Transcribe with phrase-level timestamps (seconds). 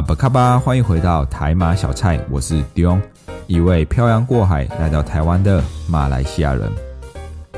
[0.00, 2.98] 阿巴卡巴，欢迎回到台马小菜，我是 Dion，
[3.46, 6.72] 一位漂洋过海来到台湾的马来西亚人。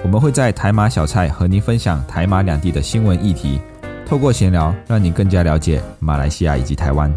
[0.03, 3.61] 我们会在台马小菜和您分享台马两地的新闻议题，
[4.05, 7.15] 透过闲聊，让你更加了解马来西亚以及台湾。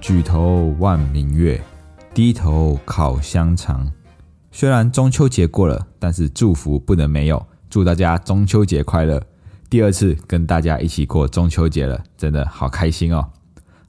[0.00, 1.60] 举头望明月，
[2.12, 3.88] 低头烤香肠。
[4.50, 7.40] 虽然中秋节过了，但是祝福不能没有，
[7.70, 9.22] 祝大家中秋节快乐！
[9.76, 13.28] 第二次跟大家一起过中秋节了，真的好开心哦。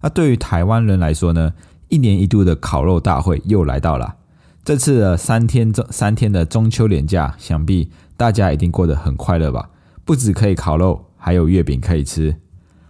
[0.02, 1.54] 那对于台湾人来说呢？
[1.88, 4.18] 一年一度的烤肉大会又来到了。
[4.66, 9.70] 这次的三天中三天的中秋连假，想必大家一定过得很快乐吧？
[10.04, 12.36] 不止可以烤肉，还有月饼可以吃。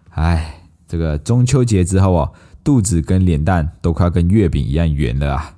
[0.10, 2.34] 哎，这个中秋节之后哦，
[2.64, 5.56] 肚子跟脸蛋都快跟月饼一样圆了啊！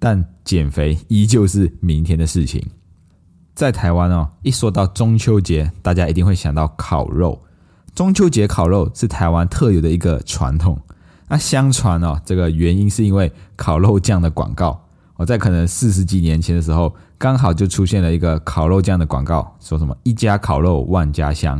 [0.00, 2.60] 但减肥依旧是明天的事情。
[3.54, 7.40] 在台湾哦，一说到中秋节，大家一定会想到烤肉。
[7.94, 10.76] 中秋节烤肉是台湾特有的一个传统。
[11.28, 14.80] 那相传哦，这个原因是因为烤肉酱的广告。
[15.16, 21.54] 我在可能四十几年前的时候，刚好就出现了一个烤肉酱的广告，说什么一家烤肉万家香。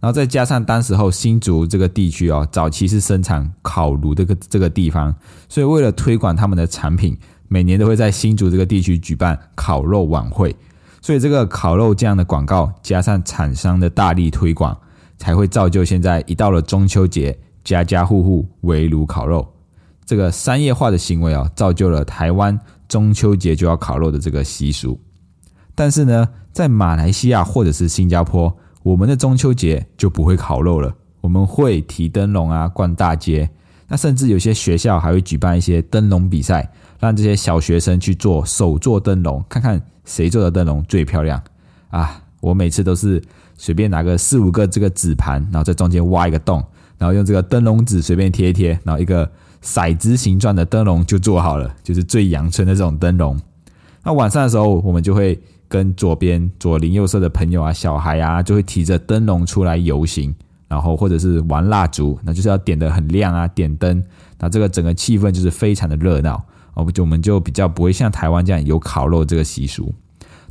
[0.00, 5.14] 然后再加上当时候新竹这个地区哦，早期是生产烤炉这个这个地方，
[5.48, 7.14] 所以为了推广他们的产品，
[7.48, 10.56] 每年都会在新竹这个地区举办烤肉晚会。
[11.04, 14.74] 所以这个烤肉酱的广告加上厂商的大力推广，
[15.18, 19.46] 才会造就现在一到了中秋节，家家户户围炉烤肉。
[20.06, 24.98] 这个商业化的行为啊，造就了台湾中秋节就要烤肉的这个习俗。
[25.74, 30.90] 但是呢，在马来西亚或者是新加坡，我们的中秋节就不会烤肉了，
[31.20, 33.50] 我们会提灯笼啊，逛大街。
[33.88, 36.72] 那甚至有些学校还会举办一些灯笼比赛，
[37.04, 39.80] 让这些小学生去做手做灯笼，看看。
[40.06, 41.42] 谁做的灯笼最漂亮
[41.88, 42.22] 啊？
[42.40, 43.22] 我每次都是
[43.56, 46.62] 随便拿个四五个这个纸盘，然后在中间挖一个洞，
[46.98, 49.26] 然后用这个灯笼纸随便贴一贴，然后一个
[49.62, 53.40] 骰子形状的灯笼就做好了，就是最阳春的这种灯笼。
[54.02, 60.34] 那晚上的时候，我们就会跟左边左邻右舍的朋友啊、小孩啊，就会提着灯笼出来游行，
[60.68, 64.04] 然后或者是玩蜡烛，那就是要点的很亮啊，点灯，
[64.38, 66.44] 那这个整个气氛就是非常的热闹。
[66.74, 69.94] 哦，不就我们就比较不会像台湾这样有烤肉这个习俗，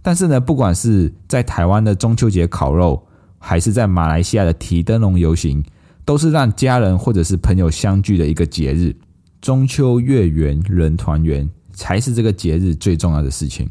[0.02, 3.06] 但是呢，不管是在台湾的中秋节烤肉，
[3.38, 5.64] 还是在马来西亚的提灯笼游行，
[6.06, 8.96] 都是让家人或者是朋友相聚的一个节日。
[9.42, 13.70] 中秋月圆人团圆，才是这个节日最重要的事情。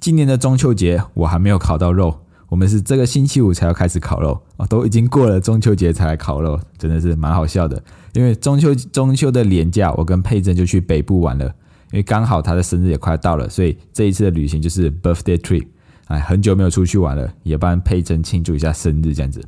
[0.00, 7.82] 今年的中秋节我还没有烤到肉，我们是这个星期五才要开始烤肉啊，都已经过了中秋节才来烤肉，真的是蛮好笑的。
[8.14, 11.54] 因为中秋中秋的连假，我跟佩珍就去北部玩了。
[11.92, 15.66] 因为刚好他的生日也快到了，所以这一次的旅行就是 birthday trip，
[16.06, 19.46] 哎，很久没有出去玩了，也帮佩珍庆祝一下生日这样子。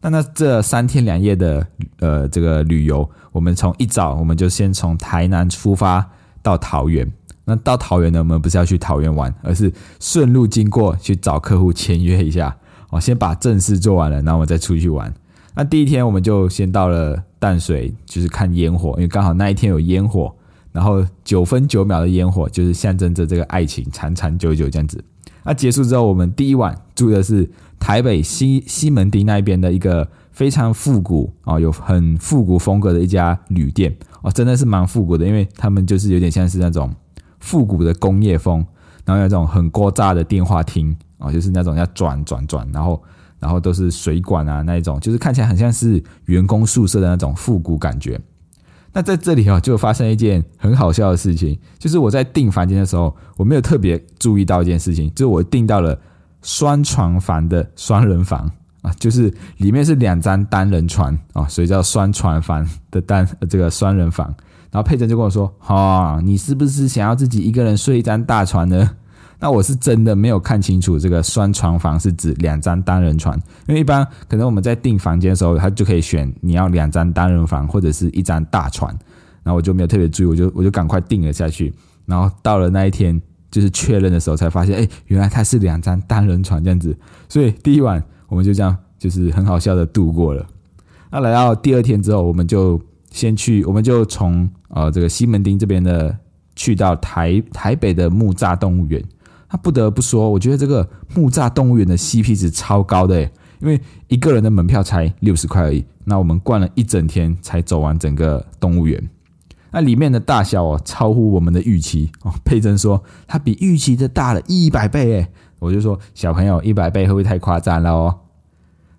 [0.00, 1.66] 那那这三天两夜的
[1.98, 6.08] 呃这个旅游，我们从一早我们就先从台南出发
[6.42, 7.10] 到桃园。
[7.44, 12.56] 那到桃园呢，我们不是要去桃园玩，而是顺路经过去找客户签约一下。
[12.90, 15.12] 哦，先把正事做完了，然后我们再出去玩。
[15.56, 20.32] 那第一天我们就先到了淡水，就是看烟火，因为刚好那一天有烟火。
[20.72, 25.02] 然后九分九秒的烟火，就是象征着这个爱情长长久久这样子。
[25.42, 27.48] 那结束之后，我们第一晚住的是
[27.78, 36.94] 台北西西门町那边的一个非常复古啊，有很复古风格的一家旅店哦，真的是蛮复古的，因为他们就是有点像是那种
[37.40, 38.64] 复古的工业风，
[39.06, 43.02] 然后有这种很高炸的电话亭啊，就是那种要转转转，然后
[43.38, 48.20] 然后都是水管啊那一种，就是看起来很像是员工宿舍的那种复古感觉。
[48.92, 55.98] 那在这里哦，就发生一件很好笑的事情，就是我在订房间的时候，我没有特别注意到一件事情，就是我订到了
[56.42, 58.50] 双床房的双人房
[58.82, 64.34] 啊，就是里面是两张单人床啊，所以叫双床房的单这个双人房。
[64.72, 68.88] 然后佩珍就跟我说：“哈，你是不是想要自己一个人睡一张大床呢？”
[69.40, 73.34] 那我是真的没有看清楚，这个双床房是指两张单人床，
[73.66, 78.90] 因为一般可能我们在订房间的时候，他就可以选你要两张单人房或者是一张大床，
[79.42, 81.72] 然后我就没有特别注意，我就我就赶快订了下去，
[82.04, 83.18] 然后到了那一天
[83.50, 86.94] 就是确认的时候才发现，哎，原来它是两张单人床这样子。
[87.26, 90.46] 所以第一晚我们就这样，就是很好笑的度过了。
[91.10, 92.78] 那来到第二天之后，我们就
[93.10, 96.14] 先去，我们就从呃这个西门町这边的
[96.54, 99.02] 去到台台北的木栅动物园。
[99.50, 103.20] 他不得不说，我觉得这个木栅动物园的 CP 值超高的，
[103.60, 105.84] 因为一个人的门票才六十块而已。
[106.04, 109.10] 那我们逛了一整天才走完整个动物园。
[109.72, 112.32] 那里面的大小哦，超乎我们的预期哦。
[112.44, 115.28] 佩珍说，它比预期的大了一百倍诶。
[115.58, 118.20] 我就说，小朋友一百倍会不会太夸张了哦？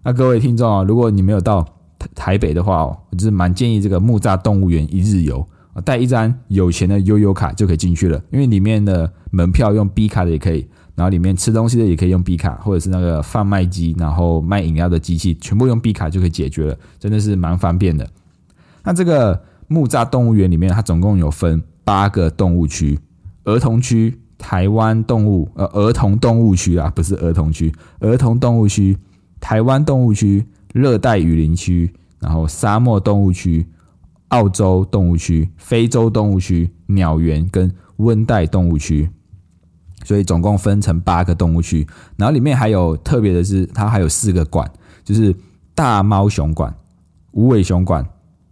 [0.04, 1.66] 那各位听众啊，如果你没有到。
[2.16, 5.48] 台北的话哦，我就是蛮建议这个木栅动物园一日游
[5.86, 18.08] 带一张有钱的悠悠卡就可以进去了，因为里面的门票用 B 卡的也可以，然后里面吃东西的也可以用 B 卡，或者是那个贩卖机，然后卖饮料的机器，全部用 B 卡就可以解决了，真的是蛮方便的。
[18.84, 23.00] 那这个木栅动物园里面，它总共有分八个动物区：
[23.44, 28.98] 儿童区、台湾动物呃儿童动物区啊，不是儿童区，儿童动物区、
[29.40, 30.46] 台湾动物区。
[30.74, 31.92] 热带雨林区，
[32.22, 33.68] 然后沙漠动物区、
[34.32, 39.10] 澳洲动物区、非洲动物区、鸟园跟温带动物区，
[40.04, 41.88] 所以总共分成八个动物区。
[42.18, 44.70] 然后里面还有特别的是，它还有四个馆，
[45.04, 45.36] 就是
[45.76, 46.74] 大猫熊馆、
[47.32, 48.06] 无尾熊馆、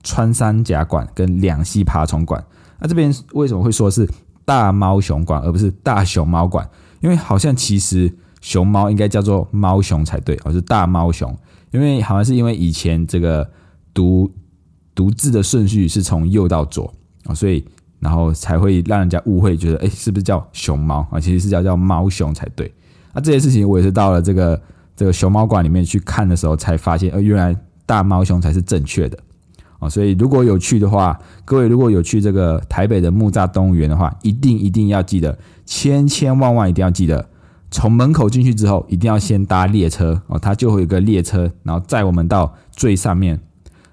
[0.03, 2.43] 穿山甲馆跟两栖爬虫馆。
[2.79, 4.09] 那这边为什么会说是
[4.45, 6.69] 大猫熊馆而不是大熊猫馆？
[6.99, 11.33] 因为好像其实熊猫应该叫做猫熊才对，而是大猫熊。
[11.71, 13.49] 因为好像是因为以前这个
[13.93, 14.31] 读
[14.99, 16.93] 读字的顺序是从右到左
[17.23, 17.63] 啊，所以
[18.01, 21.17] 然后才会让人家误会，觉得哎，是不是叫熊猫啊？
[21.17, 22.69] 其实是叫叫猫熊才对。
[23.13, 24.61] 那这些事情我也是到了这个
[24.97, 29.17] 这个熊猫馆里面去看的时候，才发现，呃，原来大猫熊才是正确的
[29.79, 29.87] 啊。
[29.87, 37.29] 所以如果有去的话，各位如果有去这个台北的木栅动物园的话，一定一定要记得，千千万万一定要记得。
[37.71, 43.39] 从门口进去之后，一定要先搭列车哦，它就会有个列车，然后载我们到最上面。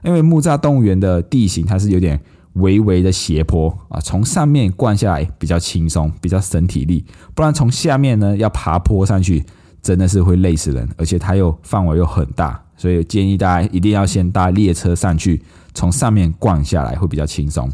[0.02, 2.20] 因为木栅动物园的地形它是有点
[2.54, 7.04] 微微的斜坡啊，从上面灌下来比较轻松，比较省体力。
[7.34, 9.44] 不然从下面呢要爬坡上去，
[9.82, 15.42] 真的是会累死人，而且它又范围又很大，所以建议大家一定要先搭列车上去，
[15.74, 17.70] 从上面灌下来会比较轻松。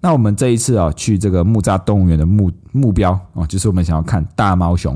[0.00, 4.94] 那我们这一次啊，去这个木栅动物园的目目标啊，就是我们想要看大猫熊。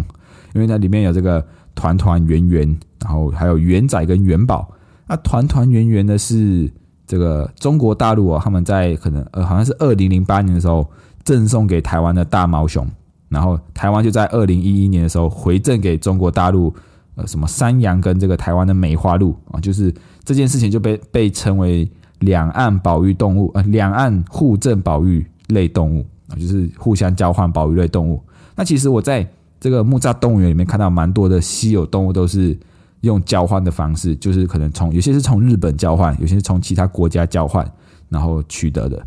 [0.55, 1.45] 因为那里面有这个
[1.75, 4.69] 团团圆圆，然后还有圆仔跟元宝。
[5.09, 6.71] 那团团圆圆的是
[7.07, 10.87] 这个中国大陆哦，他们在可能呃好像是二零零八年的时候
[11.25, 12.87] 赠送给台湾的大毛熊，
[13.29, 16.73] 然后台湾就在二零一一年的时候回赠给中国大陆
[17.17, 19.93] 呃什么山羊跟这个台湾的梅花鹿啊，就是
[20.25, 21.91] 这件事情就被被称为
[22.21, 28.23] 两岸保育动物呃两岸互赠保育类动物啊，就是互相交换保育类动物。
[28.55, 29.27] 那其实我在。
[29.61, 32.57] 这个木栅动物园里面看到蛮多的稀有动物，都是
[33.03, 37.69] 用交换的方式，就是可能从有些是从日本交换，有些是从其他国家交换，
[38.09, 39.01] 然后取得的。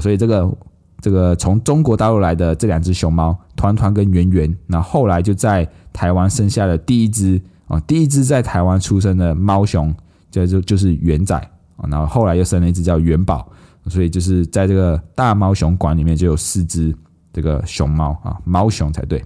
[0.00, 0.56] 所以这个
[1.00, 9.94] 这个从中国大陆来的这两只熊猫团团跟圆圆，那后来就在台湾生下了第一只啊，第一只在台湾出生的猫熊，
[10.30, 11.36] 就就就是圆仔
[11.76, 13.48] 啊，然后后来又生了一只叫元宝，
[13.86, 16.94] 所以就是在这个大猫熊馆里面就有四只
[17.32, 19.24] 这个熊猫啊，猫熊才对。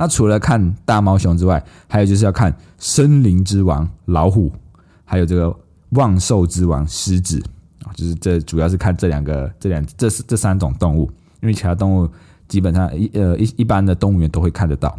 [0.00, 4.52] 那除了看大猫熊之外，还有就是要看森林之王老虎，
[5.04, 5.52] 还有这个
[5.90, 7.42] 万兽之王狮子
[7.82, 11.10] 啊，就是这主要是看这两个、这两、这这三种动物，
[11.42, 12.08] 因为其他动物
[12.46, 14.96] 基本上一呃一一般的动物园都会看得到。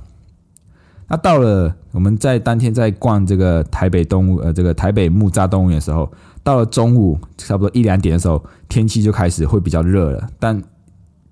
[1.07, 6.11] 那到了我们在当天在逛这个台北动物呃这个台北木栅动物园的时候，
[6.43, 10.61] 到了中午差不多一两点的时候，天气就开始会比较热了，但。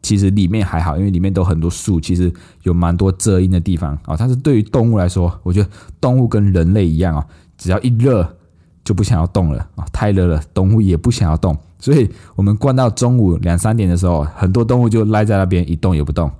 [0.01, 2.32] 其实里面还好，因为里面都很多树，其实
[2.63, 4.16] 有蛮多遮阴的地方啊。
[4.18, 7.25] 但是对于动物来说，我觉得动物跟人类一样啊，
[7.58, 8.38] 只要一热
[8.84, 11.58] 就不想要动了啊，太热了，动物也不想要动。
[11.80, 16.32] 所以我们逛到中午两三点的时候，很多动物就赖在那边一动也不动。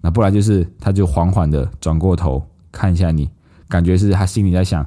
[0.00, 2.42] 那不然就是它就缓缓的转过头
[2.72, 3.30] 看一下你，
[3.68, 4.84] 感觉是它心里在想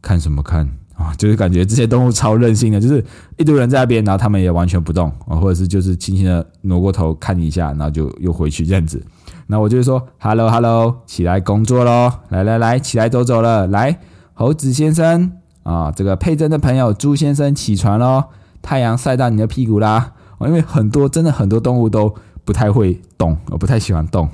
[0.00, 0.68] 看什么看。
[0.94, 3.04] 啊，就是感觉这些动物超任性的，就是
[3.36, 9.04] 一堆人在那边，然后他们也完全不动啊，或者是就是轻轻的挪过头看一下，然后就又回去这样子。
[9.48, 13.98] 那我就说，Hello Hello，起来工作喽，来来来，起来走走了，来，
[14.32, 15.32] 猴子先生
[15.64, 18.24] 啊，这个佩珍的朋友朱先生起床喽，
[18.62, 20.12] 太阳晒到你的屁股啦。
[20.40, 24.28] 因为很多真的很多动物都不太会动，我不太喜欢动，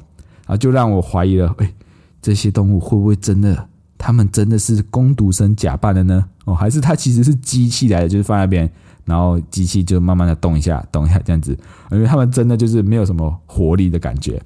[0.47, 1.73] 啊，就让我怀疑了，哎，
[2.21, 3.69] 这些动物会不会真的？
[3.97, 6.25] 他们真的是工读生假扮的呢？
[6.55, 8.71] 还是它其实是机器来的，就是放那边，
[9.05, 11.57] 然后机器就慢慢的动一下，动一下这样子。
[11.91, 14.41] 因为他们真的就是没有什么活力的感觉。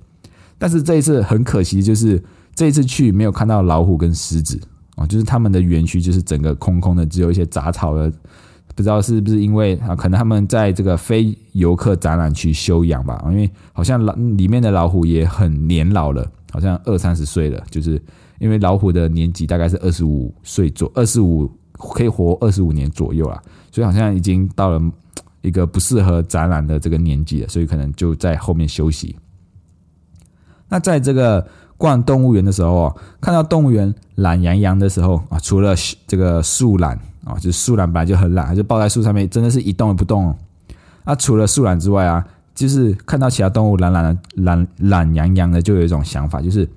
[0.58, 2.22] 但是这一次很可惜，就是
[2.54, 4.60] 这一次去没有看到老虎跟狮子
[4.96, 8.12] 啊，就是他们的园区就是整个空空的，只有一些杂草的。
[8.76, 18.02] 不知道是不是因为啊，可能他们在这个非游客展览区休养吧，因为好像老里面的老虎也很年老了，好像二三十岁了，就是
[18.40, 24.80] 因为老虎的年纪大概是二十五岁左二十五可以活二十五年左右啊，所以好像已经到了
[25.42, 29.16] 一个不适合展览的这个年纪了，所以可能就在后面休息。
[30.68, 35.74] 那在这个逛动物园的时候啊，看到动物园懒洋洋的时候啊，除了
[36.06, 36.98] 这个树懒。
[37.24, 40.36] 啊，就是树懒本来就很懒，就抱在树上面，真的是一动也不动。
[41.06, 42.22] 那除了树懒之外啊，
[42.54, 46.68] 就是看到其他动物懒懒的、懒懒洋洋的，就有一种想法，就是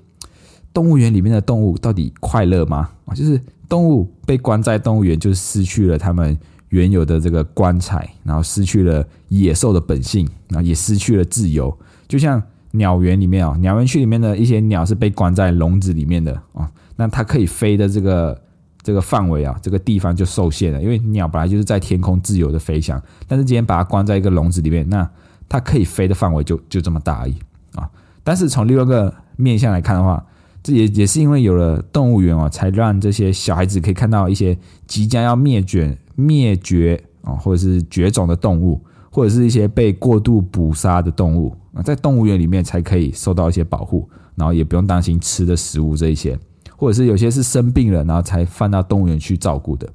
[0.74, 2.90] 动物园里面的动物到底快乐吗？
[3.04, 3.38] 啊，就是
[3.68, 6.38] 动物被关在动物园，就失去了他们
[6.70, 11.78] 原有的这个光彩，然后失去了野兽的本性，然后也失去了自由。
[12.08, 18.42] 就像鸟园里面啊，鸟园区里面的一些鸟是被关在笼子里面的啊，那它可以飞的这个。
[18.84, 25.06] 这个范围啊，这个地方就受限了，因为鸟本来就是在天空自由的飞翔，但是今天把它关在一个笼子里面，那
[25.50, 27.36] 它可以飞的范围就就这么大而已
[27.76, 27.90] 啊。
[28.24, 30.26] 但是从另外一个面向来看的话，
[30.68, 38.78] 这也也是因为有了动物园哦，才让这些小孩子可以看到一些即将要灭绝、灭绝啊，或者是绝种的动物，
[39.10, 46.38] 或者是一些被过度捕杀的动物啊，在动物园里面才可以受到一些保护，然后也不用担心吃的食物这一些。
[46.76, 49.88] 或者是有些是生病了，然后才放到动物园去照顾的。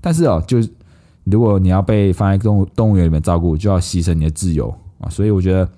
[0.00, 0.58] 但是哦，就
[1.22, 4.68] 如果你要被放在动物动物园里面照顾，就要牺牲你的自由
[4.98, 5.08] 啊。
[5.08, 5.68] 所以我觉得，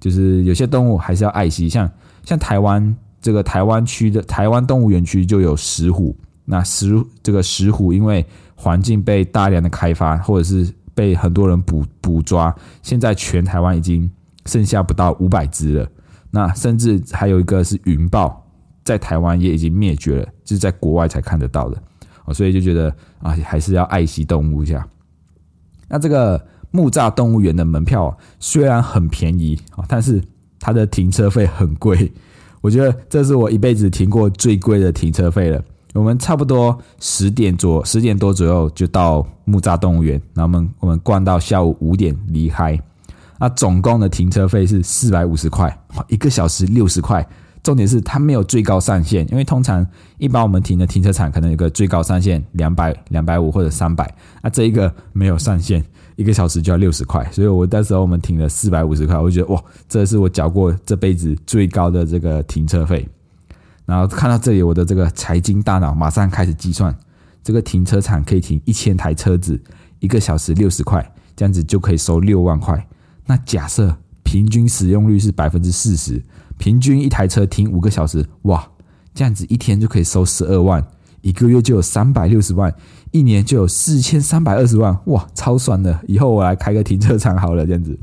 [0.00, 1.68] 就是有些动物还是要爱惜。
[1.68, 1.88] 像
[2.24, 6.16] 像台湾这个台湾区的台湾动物园区就有石虎。
[6.44, 8.24] 那石这个石虎因为
[8.54, 14.10] 环境被大量的开发，或者是被很多人捕捕抓，现在全台湾已经
[14.46, 15.88] 剩下不到五百只了。
[16.30, 18.44] 那甚至还有一个是云豹。
[18.82, 21.80] 在台湾也已经灭绝了，就是在国外才看得到的
[22.24, 24.84] 哦，所以就觉得啊，还是要爱惜动物一下。
[25.86, 30.20] 那这个木栅动物园的门票虽然很便宜啊，但是
[30.58, 32.10] 它的停车费很贵。
[32.60, 35.62] 我觉得这是我一辈子停过最贵的停车费了。
[35.94, 42.78] 我们差不多十点左十点多左右就到木栅动物园，然后我们我们逛到下午五点离开。
[43.38, 45.76] 那总共的停车费是四百五十块，
[46.08, 47.26] 一个小时六十块。
[47.62, 49.86] 重点是它没有最高上限，因为通常
[50.16, 54.10] 一般我们停的停车场可能有个最高上限两百、两百五或者三百，
[54.42, 55.84] 那这一个没有上限，
[56.20, 63.08] 一个小时就要六十块，所以我那时候我们停了四百五十块，我觉得哇，这是我缴过这辈子最高的这个停车费。
[63.86, 66.94] 然后看到这里，我的这个财经大脑马上开始计算，
[67.42, 69.58] 这个停车场可以停一千台车子，
[69.98, 72.86] 一个小时六十块，这样子就可以收六万块。
[73.24, 76.22] 那假设平均使用率是百分之四十。
[76.58, 78.68] 平均一台车停五个小时，哇，
[79.14, 80.86] 这样子一天就可以收十二万，
[81.22, 82.70] 一个月就有三百六十万，
[83.10, 85.98] 一年就有四千三百二十万，哇，超爽的！
[86.06, 87.98] 以后我来开个停车场好了，这样子。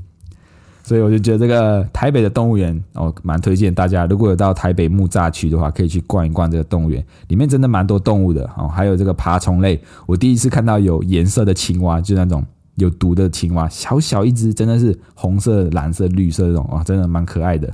[0.83, 12.41] 所以我就觉得这个台北的动物园哦，蛮推荐大家，如果有到台北木栅区的话，可以去逛一逛这个动物园，里面真的蛮多动物的哦，还有这个爬虫类，我第一次看到有颜色的青蛙，就那种
[12.75, 17.69] 有毒的青蛙，小小一只，真的是红色、蓝色、绿色这种啊，真的蛮可爱的。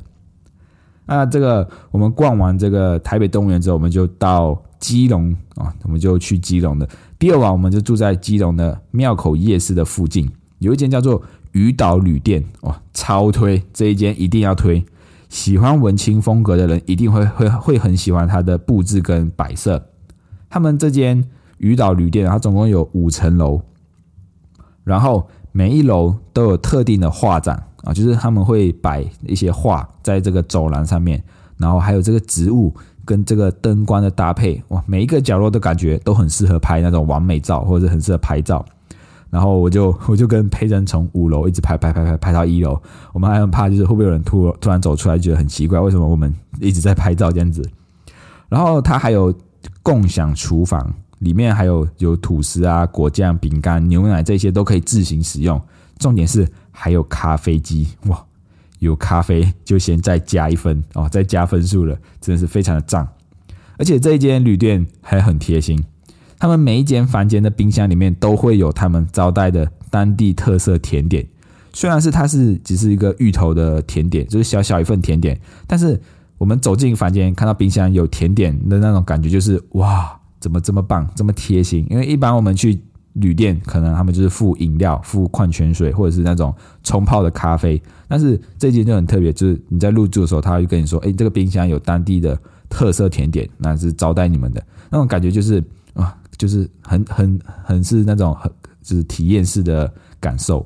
[1.06, 6.90] 那这个我们逛完这个台北动物园之后，我们就到基隆啊，我们就去基隆的。
[7.24, 13.64] 第二晚，我们就住在基隆的庙口夜市的附近，有一间叫做鱼岛旅店，哇，超推！
[13.72, 14.84] 这一间一定要推。
[15.30, 19.88] 喜欢文青风格的人一定会会会很喜欢它的布置跟摆设。
[20.50, 21.24] 他们这间
[21.60, 23.62] 鱼岛旅店，它总共有五层楼，
[24.84, 27.68] 然后每一楼都有特定的画展。
[27.84, 31.24] 啊，就是他们会摆一些画在这个走廊上面，
[31.56, 38.66] 然后还有这个植物跟这个灯光的搭配，哇，每一个角落都感觉都很适合拍那种完美照，或者很适合拍照。
[39.30, 42.80] 然后我就我就跟佩珍从五楼一直拍拍拍拍拍到一楼，
[43.14, 47.68] 我们还很怕就是会不会有人突突然走出来，觉得很奇怪，为什么我们一直在拍照这样子？
[48.50, 49.34] 然后它还有
[49.82, 55.62] 共享厨房，里面还有有吐司啊、果酱、饼干、牛奶这些都可以自行使用，
[55.98, 56.48] 重点是。
[56.76, 58.26] 还有咖啡机哇，
[58.84, 63.08] 有咖啡就先再加一分哦，再加分数了，真的是非常的赞。
[63.78, 65.84] 而且这一间旅店还很贴心，
[66.38, 71.26] 他们每一间房间的冰箱里面都会有他们招待的当地特色甜点。
[71.74, 76.00] 虽然是它是只是一个芋头的甜点，就是小小一份甜点，但是
[76.38, 81.88] 我们走进房间看到冰箱有甜点的那种感觉，就是哇，怎么这么棒，这么贴心？
[81.90, 82.80] 因为一般我们去
[83.14, 86.54] 旅店可能他们就是付饮料、付矿泉水或者是那种
[86.84, 87.82] 冲泡的咖啡。
[88.08, 92.38] 但是这间就很特别，就是你在入住的时候，他会跟你说：“哎，这个冰箱有当地的
[92.70, 98.52] 特色甜点，那是招待你们的。”那种感觉就是啊，就是很很很是那种很
[98.82, 100.66] 就是体验式的感受。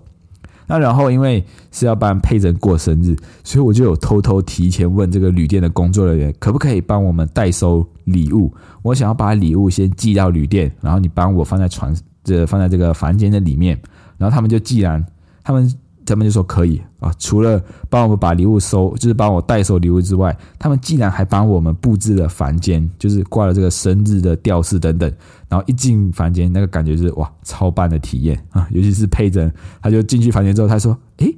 [0.69, 8.53] 那然后因为是要帮佩珍过生日，所以我就有偷偷提前问这个旅店的工作人员，可不可以帮我们代收礼物？
[8.81, 11.95] 我想要把礼物先寄到旅店，然后你帮我放在床
[12.35, 13.79] 这放在这个房间的里面。
[14.17, 15.03] 然后他们就既然
[15.43, 15.73] 他们。
[16.09, 25.13] 他们就说可以啊，除了帮我们把礼物收，就是帮我代收礼物之外，他们竟然还帮我们布置了房间，就是挂了这个生日的吊饰等等。
[25.49, 28.65] 然后一进房间，那个感觉就是哇，超棒的体验啊！
[28.71, 31.37] 尤其是佩珍，他就进去房间之后，他说：“诶，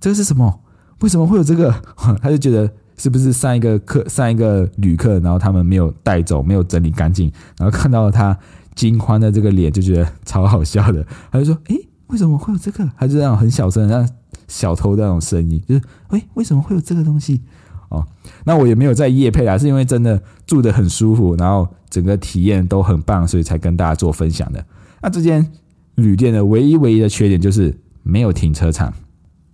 [0.00, 0.62] 这个是什么？
[0.98, 1.72] 为什么会有这个？”
[2.20, 8.36] 他就觉得是不是上一个客、上一个旅客，然后他们没有带走，没有整理干净，然后看到了他
[8.78, 11.04] 惊慌的这个脸，就觉得超好笑的。
[11.32, 11.76] 他就说：“诶。”
[12.08, 12.90] 为什么会有这个？
[12.96, 14.08] 还是这样很小声，像
[14.46, 17.42] 小偷那种声音，就是哎，为什么会有这个东西？
[17.90, 18.02] 哦，
[18.46, 24.64] 那我也没有在夜配啊，是因为真的住的很舒服，然后整个体验都很棒，所以才跟大家做分享的。
[25.02, 25.46] 那这间
[25.96, 28.90] 旅店的唯一唯一的缺点就是没有停车场，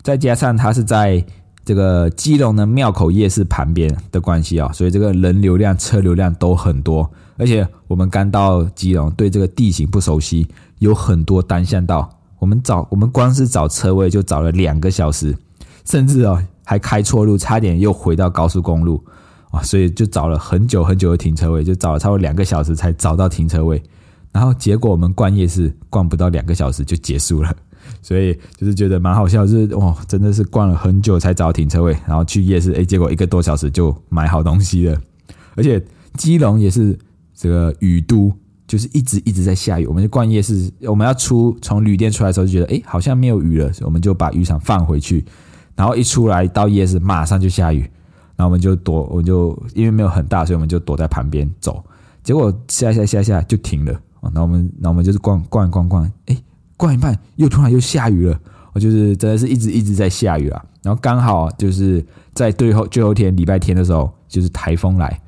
[0.02, 1.26] 再加上它是在
[1.64, 7.10] 这个基隆的庙口夜市旁边的关系啊，所以这个人流量、车流量都很多。
[7.36, 10.46] 而且我们刚到基隆，对这个地形不熟悉，
[10.78, 12.08] 有很多单向道。
[12.38, 15.34] 我们找我们光是找车位就找了两个小时，
[15.86, 19.02] 甚至哦还开错路，差点又回到高速公路
[19.50, 19.62] 啊！
[19.62, 23.82] 所以就找了很久很久的停车位，就找了超过两个小时才找到停车位。
[24.30, 27.54] 然后结果我们逛夜市逛不到两个小时就结束了，
[28.02, 35.00] 所以就是觉得蛮好笑，就是哇，真的是逛了很久才找到停车位，然后去夜市，哎，结果一个多小时就买好东西了。
[35.56, 35.82] 而且
[36.14, 36.98] 基隆也是
[37.34, 38.32] 这个雨都。
[38.66, 40.72] 就是一直一直在下雨，我们就逛夜市。
[40.86, 45.22] 我们要出从旅店出来的时候，就觉得哎，好像没有雨了，我们就把雨伞放回去。
[45.76, 47.80] 然后一出来到夜市，马上就下雨，
[48.36, 51.84] 然后我们就躲，我就因为没有很大，所以我们就躲在旁边走。
[52.22, 53.94] 结果下下下下就停了。
[54.32, 56.36] 那我们那我们就是逛逛逛逛，哎，
[56.84, 58.38] 逛一半又突然又下雨了。
[58.72, 60.64] 我就是真的是一直一直在下雨啊。
[60.82, 65.20] 然后刚好就是在最后最后一天礼拜天的时候，就是台风来，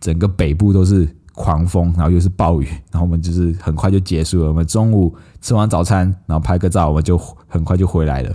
[0.00, 1.08] 整个北部都是。
[1.36, 4.46] 狂风，然后又是暴雨，然后我们就是很快就结束了。
[4.46, 8.30] 我们中午吃完早餐，然后拍个照，我们就很快就回来了。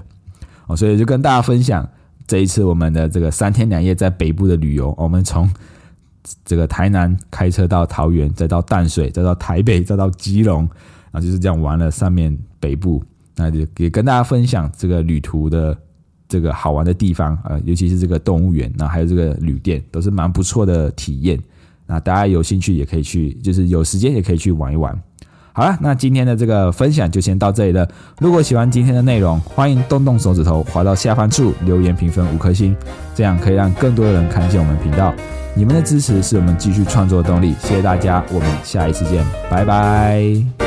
[0.67, 1.87] 哦，所以就跟大家分享
[2.27, 4.93] 这一次我们的这个三天两夜在北部的旅游。
[4.97, 5.49] 我们从
[6.43, 10.67] 这个台南开车到桃园，再到淡水，再到台北，再到基隆，
[11.11, 13.03] 然后就是这样玩了上面北部。
[13.35, 15.77] 那就也跟大家分享这个旅途的
[16.27, 21.39] 这个好玩的地方啊，尤其是这个动物园，然后还有这个旅店，都是蛮不错的体验。
[21.87, 24.93] 那大家有兴趣也可以去，就是有时间也可以去玩一玩。
[25.53, 27.87] 好了，那今天的这个分享就先到这里了。
[28.19, 32.75] 如果喜欢今天的内容，欢迎动动手指头滑到下方处留言评分五颗星，
[33.15, 35.13] 这样可以让更多的人看见我们频道。
[35.55, 40.58] 你们的支持是我们继续创作的动力，谢谢大家，我们下一次见，拜拜。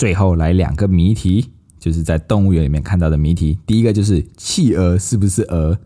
[0.00, 3.58] 最后来两个谜题，就是在动物园里面看到的谜题。
[3.66, 5.78] 第一个就是企鹅是不是鹅？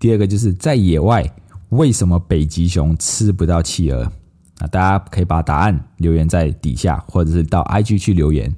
[0.00, 1.24] 第二个就是在野外。
[1.68, 4.10] 为什么北极熊吃不到企鹅？
[4.58, 8.52] 那大家可以把答案留言在底下，或者是到 IG 去留言，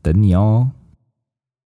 [0.00, 0.70] 等你哦。